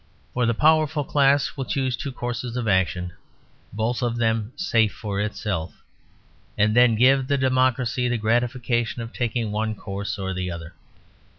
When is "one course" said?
9.51-10.17